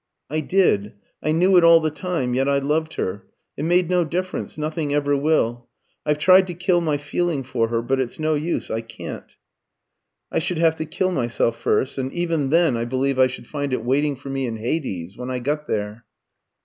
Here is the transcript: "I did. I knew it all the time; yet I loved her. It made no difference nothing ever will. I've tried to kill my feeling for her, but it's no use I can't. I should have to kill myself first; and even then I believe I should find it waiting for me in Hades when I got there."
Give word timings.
"I 0.31 0.39
did. 0.39 0.93
I 1.21 1.31
knew 1.31 1.57
it 1.57 1.63
all 1.63 1.79
the 1.79 1.91
time; 1.91 2.33
yet 2.33 2.49
I 2.49 2.57
loved 2.57 2.95
her. 2.95 3.27
It 3.55 3.65
made 3.65 3.87
no 3.87 4.03
difference 4.03 4.57
nothing 4.57 4.91
ever 4.95 5.15
will. 5.15 5.67
I've 6.07 6.17
tried 6.17 6.47
to 6.47 6.55
kill 6.55 6.81
my 6.81 6.97
feeling 6.97 7.43
for 7.43 7.67
her, 7.67 7.83
but 7.83 7.99
it's 7.99 8.17
no 8.17 8.33
use 8.33 8.71
I 8.71 8.81
can't. 8.81 9.35
I 10.31 10.39
should 10.39 10.57
have 10.57 10.75
to 10.77 10.85
kill 10.85 11.11
myself 11.11 11.59
first; 11.59 11.99
and 11.99 12.11
even 12.13 12.49
then 12.49 12.77
I 12.77 12.85
believe 12.85 13.19
I 13.19 13.27
should 13.27 13.45
find 13.45 13.73
it 13.73 13.85
waiting 13.85 14.15
for 14.15 14.31
me 14.31 14.47
in 14.47 14.57
Hades 14.57 15.17
when 15.19 15.29
I 15.29 15.37
got 15.37 15.67
there." 15.67 16.03